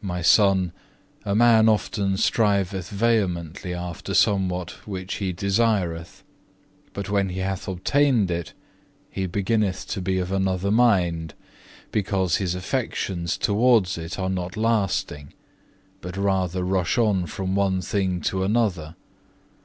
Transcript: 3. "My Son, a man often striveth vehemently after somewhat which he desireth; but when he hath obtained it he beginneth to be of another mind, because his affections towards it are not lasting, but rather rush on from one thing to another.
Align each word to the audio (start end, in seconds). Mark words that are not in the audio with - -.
3. 0.00 0.08
"My 0.08 0.22
Son, 0.22 0.72
a 1.24 1.36
man 1.36 1.68
often 1.68 2.16
striveth 2.16 2.88
vehemently 2.90 3.72
after 3.72 4.12
somewhat 4.12 4.70
which 4.88 5.14
he 5.22 5.32
desireth; 5.32 6.24
but 6.92 7.08
when 7.08 7.28
he 7.28 7.38
hath 7.38 7.68
obtained 7.68 8.28
it 8.28 8.54
he 9.08 9.26
beginneth 9.26 9.86
to 9.86 10.00
be 10.00 10.18
of 10.18 10.32
another 10.32 10.72
mind, 10.72 11.34
because 11.92 12.38
his 12.38 12.56
affections 12.56 13.38
towards 13.38 13.96
it 13.96 14.18
are 14.18 14.28
not 14.28 14.56
lasting, 14.56 15.32
but 16.00 16.16
rather 16.16 16.64
rush 16.64 16.98
on 16.98 17.26
from 17.26 17.54
one 17.54 17.80
thing 17.80 18.20
to 18.22 18.42
another. 18.42 18.96